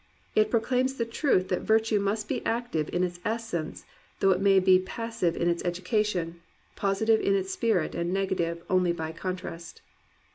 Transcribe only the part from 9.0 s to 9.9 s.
contrast.